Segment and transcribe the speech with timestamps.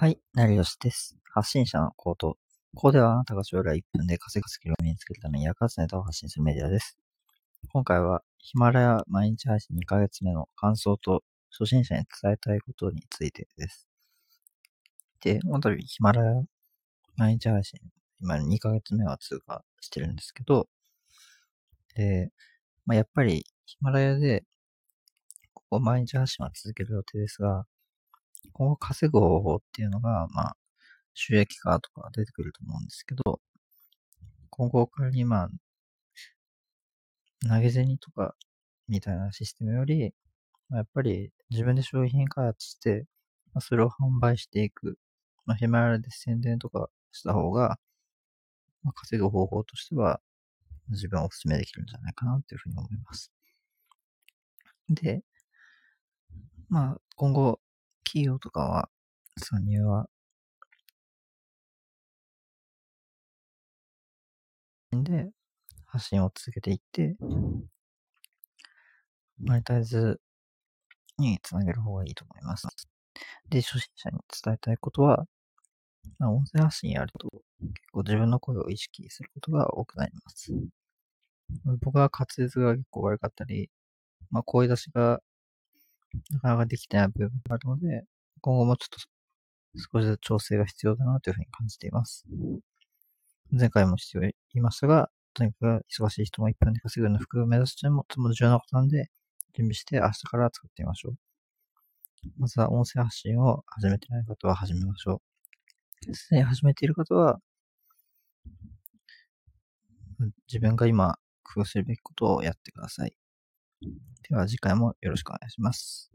[0.00, 1.18] はい、成吉です。
[1.34, 2.36] 発信者のコート。
[2.76, 6.96] ここではあなたが将来1分で稼ぐスキルを身につけるために役立つネタを発信するメディアです。
[7.72, 13.88] 今回はヒマラヤ毎日配信2ヶ月目の感想と初心者に伝えたいことについてです。
[15.20, 16.42] で、この度ヒマラヤ
[17.16, 17.80] 毎日配信、
[18.20, 20.68] 今2ヶ月目は通過してるんですけど、
[21.96, 22.30] で、
[22.86, 24.44] まあ、やっぱりヒマラヤで
[25.54, 27.66] ここ毎日発信は続ける予定ですが、
[28.52, 30.56] 今後稼ぐ方法っていうのが、まあ、
[31.14, 33.40] 収益化とか出てくると思うんですけど、
[34.50, 35.48] 今後仮にまあ、
[37.48, 38.34] 投げ銭とか
[38.88, 40.12] みたいなシステムより、
[40.68, 43.06] まあ、やっぱり自分で商品開発して、
[43.54, 44.98] まあ、それを販売していく、
[45.46, 47.78] まあ、ヒマラヤで宣伝とかした方が、
[48.82, 50.20] まあ、稼ぐ方法としては
[50.90, 53.32] 自分はお勧めできるんじゃないかなっていうふうに思います。
[54.88, 55.22] で、
[56.68, 57.60] まあ、今後、
[58.08, 58.88] 企業とかは、
[59.36, 60.08] 参入は、
[64.92, 65.28] で、
[65.84, 67.16] 発信を続けていって、
[69.38, 70.18] マネタイズ
[71.18, 72.66] につなげる方がいいと思います。
[73.50, 75.26] で、初心者に伝えたいことは、
[76.18, 80.54] まあ、音声発信やると、結構自分の声を意識することが多くなります。
[81.82, 83.68] 僕は滑舌が結構悪かったり、
[84.30, 85.20] まあ、声出しが
[86.30, 88.04] なかなかできてない部分があるので、
[88.40, 88.98] 今後もちょっと
[89.94, 92.24] 少しずつ調整が必要だなというふうに感じています。
[93.50, 99.10] 前回も必要言いましたが、とにかく忙しい人も1分で稼ぐの服を目指すというのもとても重要なことなんで、
[99.54, 101.14] 準備して明日から使ってみましょう。
[102.38, 105.22] まずは音声発信を始めてない方は始めましょ
[106.06, 106.14] う。
[106.14, 107.40] すでに始めている方は、
[110.48, 113.14] 自分が今工夫するべきことをやってください。
[114.28, 116.10] では次回もよろしくお願いします。